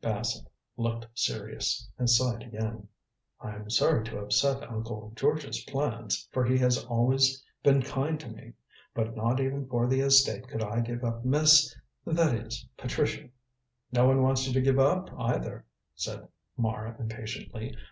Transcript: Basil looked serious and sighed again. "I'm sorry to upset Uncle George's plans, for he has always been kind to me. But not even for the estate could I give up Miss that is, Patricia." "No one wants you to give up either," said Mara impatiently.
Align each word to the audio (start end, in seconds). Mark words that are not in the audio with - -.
Basil 0.00 0.48
looked 0.76 1.08
serious 1.14 1.88
and 1.98 2.08
sighed 2.08 2.44
again. 2.44 2.86
"I'm 3.40 3.68
sorry 3.70 4.04
to 4.04 4.20
upset 4.20 4.70
Uncle 4.70 5.12
George's 5.16 5.64
plans, 5.64 6.28
for 6.30 6.44
he 6.44 6.56
has 6.58 6.84
always 6.84 7.44
been 7.64 7.82
kind 7.82 8.20
to 8.20 8.28
me. 8.28 8.52
But 8.94 9.16
not 9.16 9.40
even 9.40 9.66
for 9.66 9.88
the 9.88 9.98
estate 9.98 10.46
could 10.46 10.62
I 10.62 10.78
give 10.78 11.02
up 11.02 11.24
Miss 11.24 11.74
that 12.04 12.36
is, 12.36 12.64
Patricia." 12.76 13.30
"No 13.90 14.06
one 14.06 14.22
wants 14.22 14.46
you 14.46 14.52
to 14.52 14.62
give 14.62 14.78
up 14.78 15.10
either," 15.18 15.64
said 15.96 16.28
Mara 16.56 16.94
impatiently. 16.96 17.76